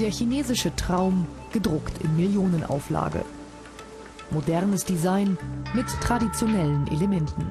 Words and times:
Der 0.00 0.10
chinesische 0.10 0.74
Traum, 0.74 1.24
gedruckt 1.52 2.02
in 2.02 2.16
Millionenauflage. 2.16 3.24
Modernes 4.32 4.84
Design 4.84 5.38
mit 5.72 5.86
traditionellen 6.00 6.88
Elementen. 6.88 7.46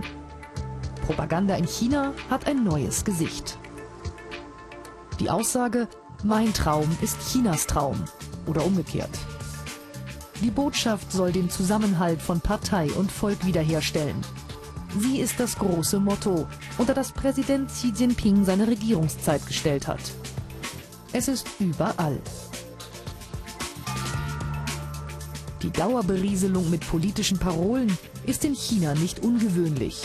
Propaganda 1.06 1.56
in 1.56 1.66
China 1.66 2.14
hat 2.30 2.46
ein 2.46 2.66
neues 2.66 3.06
Gesicht. 3.06 3.58
Die 5.22 5.30
Aussage, 5.30 5.88
mein 6.26 6.54
Traum 6.54 6.90
ist 7.02 7.18
Chinas 7.32 7.66
Traum 7.66 8.04
oder 8.46 8.66
umgekehrt. 8.66 9.18
Die 10.42 10.52
Botschaft 10.52 11.14
soll 11.14 11.32
den 11.32 11.50
Zusammenhalt 11.50 12.22
von 12.22 12.42
Partei 12.42 12.92
und 12.92 13.10
Volk 13.10 13.46
wiederherstellen. 13.46 14.18
Sie 15.00 15.20
ist 15.20 15.40
das 15.40 15.58
große 15.58 15.98
Motto, 15.98 16.46
unter 16.78 16.94
das 16.94 17.14
Präsident 17.14 17.70
Xi 17.70 17.94
Jinping 17.96 18.44
seine 18.44 18.68
Regierungszeit 18.68 19.48
gestellt 19.48 19.88
hat. 19.88 20.02
Es 21.16 21.28
ist 21.28 21.48
überall. 21.60 22.20
Die 25.62 25.70
Dauerberieselung 25.70 26.72
mit 26.72 26.90
politischen 26.90 27.38
Parolen 27.38 27.96
ist 28.26 28.44
in 28.44 28.56
China 28.56 28.96
nicht 28.96 29.24
ungewöhnlich. 29.24 30.04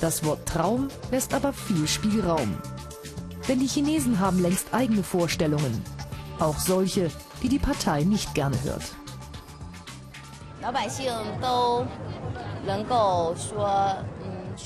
Das 0.00 0.24
Wort 0.24 0.46
Traum 0.46 0.88
lässt 1.12 1.32
aber 1.32 1.52
viel 1.52 1.86
Spielraum. 1.86 2.58
Denn 3.48 3.60
die 3.60 3.68
Chinesen 3.68 4.18
haben 4.18 4.42
längst 4.42 4.74
eigene 4.74 5.04
Vorstellungen. 5.04 5.80
Auch 6.40 6.58
solche, 6.58 7.08
die 7.42 7.48
die 7.48 7.60
Partei 7.60 8.02
nicht 8.02 8.34
gerne 8.34 8.56
hört. 8.64 8.82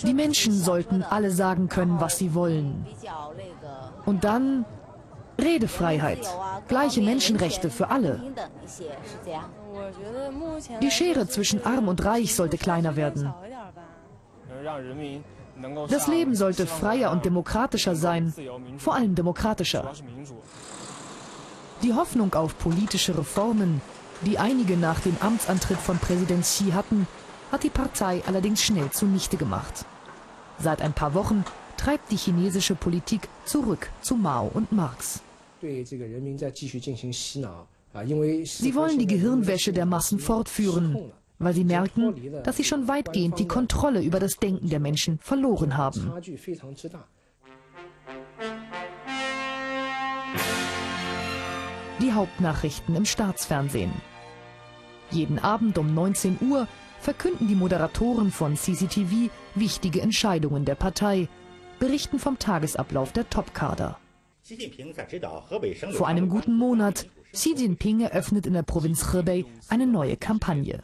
Die 0.03 0.15
Menschen 0.15 0.59
sollten 0.59 1.03
alle 1.03 1.31
sagen 1.31 1.69
können, 1.69 2.01
was 2.01 2.17
sie 2.17 2.35
wollen. 2.35 2.87
Und 4.07 4.25
dann 4.25 4.65
Redefreiheit, 5.41 6.27
gleiche 6.69 7.01
Menschenrechte 7.03 7.71
für 7.71 7.89
alle. 7.91 8.23
Die 10.83 10.91
Schere 10.91 11.29
zwischen 11.29 11.65
Arm 11.65 11.89
und 11.89 12.05
Reich 12.05 12.35
sollte 12.35 12.59
kleiner 12.59 12.97
werden. 12.97 13.33
Das 15.89 16.07
Leben 16.07 16.35
sollte 16.35 16.67
freier 16.67 17.11
und 17.11 17.25
demokratischer 17.25 17.95
sein, 17.95 18.33
vor 18.79 18.95
allem 18.95 19.15
demokratischer. 19.15 19.93
Die 21.83 21.95
Hoffnung 21.95 22.35
auf 22.35 22.59
politische 22.59 23.17
Reformen, 23.17 23.81
die 24.23 24.39
einige 24.39 24.77
nach 24.77 25.01
dem 25.01 25.17
Amtsantritt 25.21 25.79
von 25.79 25.99
Präsident 25.99 26.43
Xi 26.43 26.73
hatten, 26.73 27.07
hat 27.51 27.63
die 27.63 27.71
Partei 27.71 28.23
allerdings 28.27 28.63
schnell 28.63 28.91
zunichte 28.91 29.37
gemacht. 29.37 29.87
Seit 30.59 30.83
ein 30.83 30.93
paar 30.93 31.15
Wochen 31.15 31.45
treibt 31.77 32.11
die 32.11 32.17
chinesische 32.17 32.75
Politik 32.75 33.29
zurück 33.45 33.89
zu 34.03 34.15
Mao 34.15 34.51
und 34.53 34.73
Marx. 34.73 35.23
Sie 35.63 36.01
wollen 38.75 38.99
die 38.99 39.07
Gehirnwäsche 39.07 39.73
der 39.73 39.87
Massen 39.87 40.19
fortführen, 40.19 41.13
weil 41.39 41.55
sie 41.55 41.65
merken, 41.65 42.15
dass 42.45 42.57
sie 42.57 42.65
schon 42.65 42.89
weitgehend 42.89 43.39
die 43.39 43.49
Kontrolle 43.49 44.03
über 44.03 44.21
das 44.21 44.37
Denken 44.37 44.69
der 44.69 44.81
Menschen 44.81 45.19
verloren 45.19 45.77
haben. 45.77 46.13
Die 52.01 52.13
Hauptnachrichten 52.13 52.95
im 52.95 53.05
Staatsfernsehen. 53.05 53.93
Jeden 55.11 55.39
Abend 55.39 55.77
um 55.77 55.93
19 55.93 56.39
Uhr 56.41 56.69
verkünden 57.01 57.49
die 57.49 57.55
Moderatoren 57.55 58.31
von 58.31 58.57
CCTV 58.57 59.31
wichtige 59.55 60.01
Entscheidungen 60.01 60.65
der 60.65 60.77
Partei, 60.77 61.29
berichten 61.79 62.19
vom 62.19 62.39
Tagesablauf 62.39 63.13
der 63.13 63.29
Topkader. 63.29 63.99
Vor 65.93 66.09
einem 66.09 66.29
guten 66.29 66.57
Monat 66.57 67.07
Xi 67.33 67.55
Jinping 67.57 68.01
eröffnet 68.01 68.47
in 68.47 68.55
der 68.55 68.63
Provinz 68.63 69.13
Hebei 69.13 69.45
eine 69.69 69.87
neue 69.87 70.17
Kampagne. 70.17 70.83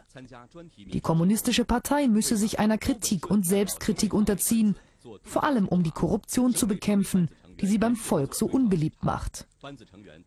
Die 0.77 1.01
Kommunistische 1.01 1.65
Partei 1.65 2.07
müsse 2.07 2.36
sich 2.36 2.58
einer 2.58 2.79
Kritik 2.79 3.30
und 3.30 3.45
Selbstkritik 3.45 4.14
unterziehen, 4.14 4.77
vor 5.23 5.45
allem 5.45 5.67
um 5.67 5.83
die 5.83 5.91
Korruption 5.91 6.55
zu 6.55 6.69
bekämpfen, 6.69 7.29
die 7.61 7.67
sie 7.67 7.79
beim 7.79 7.97
Volk 7.97 8.35
so 8.35 8.47
unbeliebt 8.47 9.03
macht. 9.03 9.47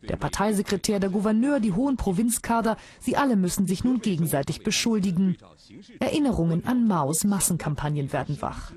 Der 0.02 0.16
Parteisekretär, 0.16 1.00
der 1.00 1.10
Gouverneur, 1.10 1.60
die 1.60 1.72
hohen 1.72 1.96
Provinzkader, 1.96 2.76
sie 2.98 3.16
alle 3.16 3.36
müssen 3.36 3.66
sich 3.66 3.84
nun 3.84 4.00
gegenseitig 4.00 4.62
beschuldigen. 4.62 5.36
Erinnerungen 6.00 6.66
an 6.66 6.86
Maos 6.86 7.24
Massenkampagnen 7.24 8.12
werden 8.12 8.42
wach. 8.42 8.72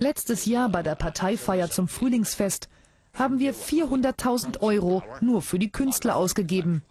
Letztes 0.00 0.46
Jahr 0.46 0.70
bei 0.70 0.82
der 0.82 0.94
Parteifeier 0.94 1.70
zum 1.70 1.86
Frühlingsfest 1.86 2.70
haben 3.12 3.38
wir 3.38 3.54
400.000 3.54 4.60
Euro 4.60 5.02
nur 5.20 5.42
für 5.42 5.58
die 5.58 5.70
Künstler 5.70 6.16
ausgegeben. 6.16 6.82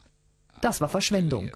Das 0.62 0.80
war 0.80 0.90
Verschwendung. 0.90 1.50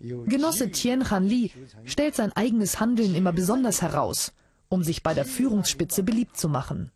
Genosse 0.00 0.70
Tien 0.70 1.10
Han 1.10 1.24
Li 1.24 1.52
stellt 1.84 2.14
sein 2.14 2.32
eigenes 2.32 2.80
Handeln 2.80 3.14
immer 3.14 3.34
besonders 3.34 3.82
heraus, 3.82 4.32
um 4.70 4.82
sich 4.82 5.02
bei 5.02 5.12
der 5.12 5.26
Führungsspitze 5.26 6.02
beliebt 6.02 6.38
zu 6.38 6.48
machen. 6.48 6.90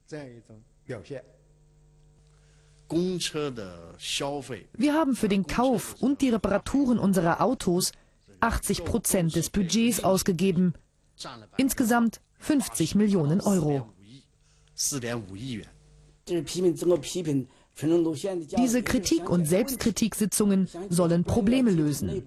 Wir 4.73 4.95
haben 4.95 5.17
für 5.17 5.29
den 5.29 5.47
Kauf 5.47 5.97
und 6.01 6.23
die 6.23 6.31
Reparaturen 6.31 6.99
unserer 6.99 7.43
Autos 7.43 7.93
80 8.41 8.85
Prozent 8.87 9.37
des 9.37 9.51
Budgets 9.51 10.03
ausgegeben. 10.03 10.73
Insgesamt 11.57 12.21
50 12.39 12.95
Millionen 12.95 13.41
Euro. 13.41 13.89
Diese 18.59 18.83
Kritik- 18.83 19.31
und 19.31 19.47
Selbstkritik-Sitzungen 19.47 20.69
sollen 20.91 21.25
Probleme 21.25 21.71
lösen. 21.71 22.23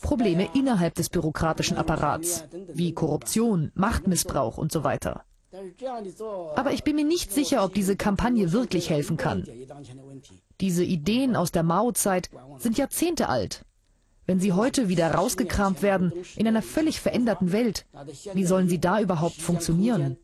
Probleme 0.00 0.48
innerhalb 0.54 0.94
des 0.94 1.08
bürokratischen 1.08 1.76
Apparats, 1.76 2.44
wie 2.72 2.92
Korruption, 2.92 3.72
Machtmissbrauch 3.74 4.58
und 4.58 4.70
so 4.70 4.84
weiter. 4.84 5.24
Aber 6.56 6.72
ich 6.72 6.84
bin 6.84 6.96
mir 6.96 7.04
nicht 7.04 7.32
sicher, 7.32 7.64
ob 7.64 7.74
diese 7.74 7.96
Kampagne 7.96 8.52
wirklich 8.52 8.90
helfen 8.90 9.16
kann. 9.16 9.44
Diese 10.60 10.84
Ideen 10.84 11.36
aus 11.36 11.52
der 11.52 11.62
Mao-Zeit 11.62 12.30
sind 12.58 12.78
Jahrzehnte 12.78 13.28
alt. 13.28 13.64
Wenn 14.26 14.38
sie 14.38 14.52
heute 14.52 14.88
wieder 14.88 15.14
rausgekramt 15.14 15.82
werden 15.82 16.12
in 16.36 16.46
einer 16.46 16.62
völlig 16.62 17.00
veränderten 17.00 17.50
Welt, 17.52 17.86
wie 18.34 18.44
sollen 18.44 18.68
sie 18.68 18.80
da 18.80 19.00
überhaupt 19.00 19.40
funktionieren? 19.40 20.16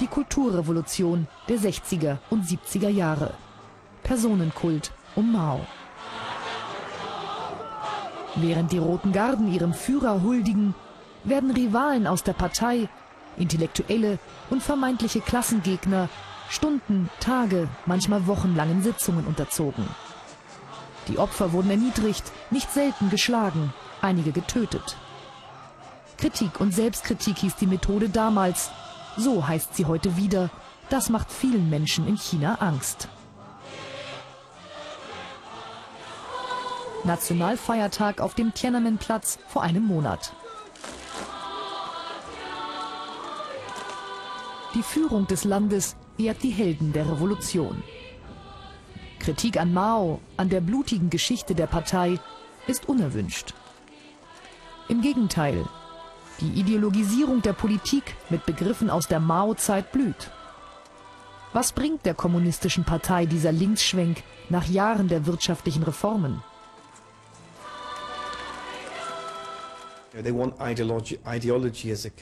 Die 0.00 0.06
Kulturrevolution 0.06 1.26
der 1.48 1.58
60er 1.58 2.18
und 2.30 2.44
70er 2.44 2.88
Jahre. 2.88 3.34
Personenkult 4.04 4.92
um 5.16 5.32
Mao. 5.32 5.60
Während 8.36 8.72
die 8.72 8.78
Roten 8.78 9.12
Garden 9.12 9.52
ihrem 9.52 9.74
Führer 9.74 10.22
huldigen, 10.22 10.74
werden 11.24 11.50
Rivalen 11.50 12.06
aus 12.06 12.22
der 12.22 12.32
Partei, 12.32 12.88
Intellektuelle 13.36 14.18
und 14.50 14.62
vermeintliche 14.62 15.20
Klassengegner 15.20 16.08
Stunden, 16.48 17.10
Tage, 17.20 17.68
manchmal 17.86 18.26
wochenlangen 18.26 18.82
Sitzungen 18.82 19.26
unterzogen. 19.26 19.86
Die 21.08 21.18
Opfer 21.18 21.52
wurden 21.52 21.70
erniedrigt, 21.70 22.30
nicht 22.50 22.70
selten 22.70 23.10
geschlagen, 23.10 23.72
einige 24.00 24.32
getötet. 24.32 24.96
Kritik 26.18 26.60
und 26.60 26.72
Selbstkritik 26.72 27.38
hieß 27.38 27.56
die 27.56 27.66
Methode 27.66 28.08
damals. 28.08 28.70
So 29.16 29.46
heißt 29.46 29.74
sie 29.74 29.86
heute 29.86 30.16
wieder. 30.16 30.50
Das 30.88 31.08
macht 31.08 31.32
vielen 31.32 31.68
Menschen 31.68 32.06
in 32.06 32.16
China 32.16 32.56
Angst. 32.60 33.08
Nationalfeiertag 37.04 38.20
auf 38.20 38.34
dem 38.34 38.54
Tiananmen-Platz 38.54 39.38
vor 39.48 39.62
einem 39.62 39.84
Monat. 39.84 40.32
Die 44.74 44.82
Führung 44.82 45.26
des 45.26 45.44
Landes 45.44 45.96
ehrt 46.18 46.42
die 46.42 46.50
Helden 46.50 46.92
der 46.92 47.10
Revolution. 47.10 47.82
Kritik 49.18 49.58
an 49.60 49.72
Mao, 49.72 50.20
an 50.36 50.48
der 50.48 50.60
blutigen 50.60 51.10
Geschichte 51.10 51.54
der 51.54 51.66
Partei, 51.66 52.18
ist 52.66 52.88
unerwünscht. 52.88 53.54
Im 54.88 55.00
Gegenteil, 55.00 55.64
die 56.40 56.60
Ideologisierung 56.60 57.40
der 57.42 57.52
Politik 57.52 58.16
mit 58.30 58.44
Begriffen 58.46 58.90
aus 58.90 59.06
der 59.06 59.20
Mao-Zeit 59.20 59.92
blüht. 59.92 60.30
Was 61.52 61.72
bringt 61.72 62.04
der 62.04 62.14
kommunistischen 62.14 62.84
Partei 62.84 63.26
dieser 63.26 63.52
Linksschwenk 63.52 64.22
nach 64.48 64.66
Jahren 64.66 65.08
der 65.08 65.26
wirtschaftlichen 65.26 65.82
Reformen? 65.82 66.42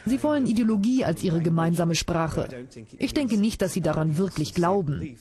Sie 0.06 0.22
wollen 0.22 0.46
Ideologie 0.46 1.04
als 1.04 1.22
ihre 1.22 1.40
gemeinsame 1.40 1.94
Sprache. 1.94 2.48
Ich 2.98 3.14
denke 3.14 3.36
nicht, 3.36 3.62
dass 3.62 3.72
sie 3.72 3.80
daran 3.80 4.16
wirklich 4.16 4.54
glauben. 4.54 5.16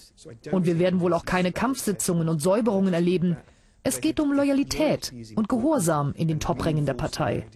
Und 0.51 0.65
wir 0.65 0.79
werden 0.79 0.99
wohl 0.99 1.13
auch 1.13 1.25
keine 1.25 1.51
Kampfsitzungen 1.51 2.29
und 2.29 2.41
Säuberungen 2.41 2.93
erleben. 2.93 3.37
Es 3.83 4.01
geht 4.01 4.19
um 4.19 4.33
Loyalität 4.33 5.13
und 5.35 5.49
Gehorsam 5.49 6.13
in 6.13 6.27
den 6.27 6.39
Toprängen 6.39 6.85
der 6.85 6.93
Partei. 6.93 7.47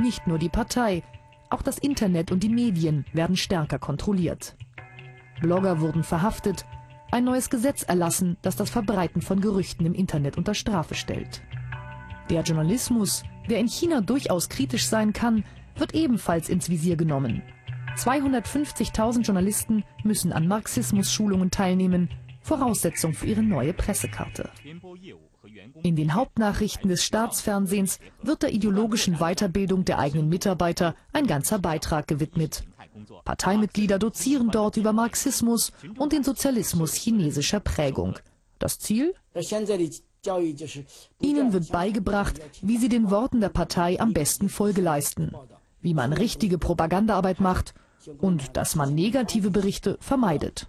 Nicht 0.00 0.26
nur 0.26 0.38
die 0.38 0.48
Partei, 0.48 1.02
auch 1.50 1.62
das 1.62 1.78
Internet 1.78 2.32
und 2.32 2.42
die 2.42 2.48
Medien 2.48 3.04
werden 3.12 3.36
stärker 3.36 3.78
kontrolliert. 3.78 4.56
Blogger 5.40 5.80
wurden 5.80 6.02
verhaftet, 6.02 6.64
ein 7.10 7.24
neues 7.24 7.50
Gesetz 7.50 7.82
erlassen, 7.82 8.36
das 8.42 8.56
das 8.56 8.70
Verbreiten 8.70 9.22
von 9.22 9.40
Gerüchten 9.40 9.86
im 9.86 9.94
Internet 9.94 10.36
unter 10.36 10.54
Strafe 10.54 10.94
stellt. 10.94 11.42
Der 12.28 12.42
Journalismus, 12.42 13.24
der 13.48 13.58
in 13.58 13.68
China 13.68 14.00
durchaus 14.00 14.48
kritisch 14.48 14.86
sein 14.86 15.12
kann, 15.12 15.44
wird 15.76 15.94
ebenfalls 15.94 16.48
ins 16.48 16.70
Visier 16.70 16.96
genommen. 16.96 17.42
250.000 17.96 19.22
Journalisten 19.22 19.84
müssen 20.04 20.32
an 20.32 20.46
Marxismus-Schulungen 20.46 21.50
teilnehmen, 21.50 22.08
Voraussetzung 22.40 23.12
für 23.12 23.26
ihre 23.26 23.42
neue 23.42 23.72
Pressekarte. 23.72 24.50
In 25.82 25.96
den 25.96 26.14
Hauptnachrichten 26.14 26.88
des 26.88 27.04
Staatsfernsehens 27.04 27.98
wird 28.22 28.42
der 28.42 28.52
ideologischen 28.52 29.16
Weiterbildung 29.16 29.84
der 29.84 29.98
eigenen 29.98 30.28
Mitarbeiter 30.28 30.94
ein 31.12 31.26
ganzer 31.26 31.58
Beitrag 31.58 32.06
gewidmet. 32.06 32.64
Parteimitglieder 33.24 33.98
dozieren 33.98 34.50
dort 34.50 34.76
über 34.76 34.92
Marxismus 34.92 35.72
und 35.98 36.12
den 36.12 36.24
Sozialismus 36.24 36.94
chinesischer 36.94 37.60
Prägung. 37.60 38.18
Das 38.58 38.78
Ziel? 38.78 39.14
Ihnen 41.20 41.52
wird 41.52 41.72
beigebracht, 41.72 42.40
wie 42.60 42.76
sie 42.76 42.88
den 42.88 43.10
Worten 43.10 43.40
der 43.40 43.48
Partei 43.48 43.98
am 44.00 44.12
besten 44.12 44.48
Folge 44.48 44.82
leisten, 44.82 45.32
wie 45.80 45.94
man 45.94 46.12
richtige 46.12 46.58
Propagandaarbeit 46.58 47.40
macht 47.40 47.74
und 48.18 48.56
dass 48.56 48.74
man 48.74 48.94
negative 48.94 49.50
Berichte 49.50 49.96
vermeidet. 50.00 50.68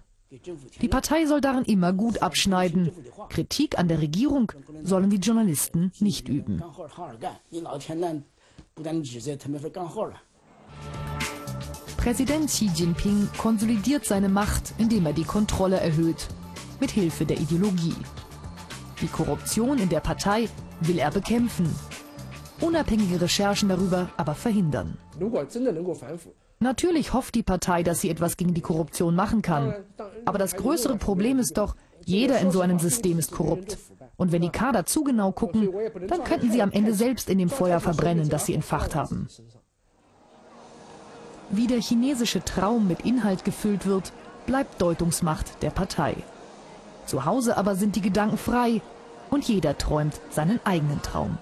Die 0.80 0.88
Partei 0.88 1.26
soll 1.26 1.42
darin 1.42 1.64
immer 1.64 1.92
gut 1.92 2.22
abschneiden. 2.22 2.90
Kritik 3.28 3.78
an 3.78 3.88
der 3.88 4.00
Regierung 4.00 4.50
sollen 4.82 5.10
die 5.10 5.18
Journalisten 5.18 5.92
nicht 6.00 6.28
üben. 6.28 6.62
Präsident 12.02 12.48
Xi 12.48 12.68
Jinping 12.74 13.28
konsolidiert 13.38 14.04
seine 14.04 14.28
Macht, 14.28 14.74
indem 14.78 15.06
er 15.06 15.12
die 15.12 15.22
Kontrolle 15.22 15.78
erhöht, 15.78 16.26
mit 16.80 16.90
Hilfe 16.90 17.24
der 17.24 17.38
Ideologie. 17.38 17.94
Die 19.00 19.06
Korruption 19.06 19.78
in 19.78 19.88
der 19.88 20.00
Partei 20.00 20.48
will 20.80 20.98
er 20.98 21.12
bekämpfen, 21.12 21.72
unabhängige 22.60 23.20
Recherchen 23.20 23.68
darüber 23.68 24.10
aber 24.16 24.34
verhindern. 24.34 24.98
Natürlich 26.58 27.12
hofft 27.12 27.36
die 27.36 27.44
Partei, 27.44 27.84
dass 27.84 28.00
sie 28.00 28.10
etwas 28.10 28.36
gegen 28.36 28.52
die 28.52 28.62
Korruption 28.62 29.14
machen 29.14 29.40
kann. 29.40 29.72
Aber 30.24 30.38
das 30.38 30.56
größere 30.56 30.96
Problem 30.96 31.38
ist 31.38 31.56
doch, 31.56 31.76
jeder 32.04 32.40
in 32.40 32.50
so 32.50 32.62
einem 32.62 32.80
System 32.80 33.20
ist 33.20 33.30
korrupt. 33.30 33.78
Und 34.16 34.32
wenn 34.32 34.42
die 34.42 34.50
Kader 34.50 34.86
zu 34.86 35.04
genau 35.04 35.30
gucken, 35.30 35.68
dann 36.08 36.24
könnten 36.24 36.50
sie 36.50 36.62
am 36.62 36.72
Ende 36.72 36.94
selbst 36.94 37.30
in 37.30 37.38
dem 37.38 37.48
Feuer 37.48 37.78
verbrennen, 37.78 38.28
das 38.28 38.46
sie 38.46 38.54
entfacht 38.54 38.96
haben. 38.96 39.28
Wie 41.50 41.66
der 41.66 41.80
chinesische 41.80 42.44
Traum 42.44 42.88
mit 42.88 43.00
Inhalt 43.02 43.44
gefüllt 43.44 43.86
wird, 43.86 44.12
bleibt 44.46 44.80
Deutungsmacht 44.80 45.62
der 45.62 45.70
Partei. 45.70 46.16
Zu 47.06 47.24
Hause 47.24 47.56
aber 47.56 47.74
sind 47.74 47.96
die 47.96 48.00
Gedanken 48.00 48.38
frei 48.38 48.80
und 49.30 49.48
jeder 49.48 49.76
träumt 49.76 50.20
seinen 50.30 50.60
eigenen 50.64 51.02
Traum. 51.02 51.38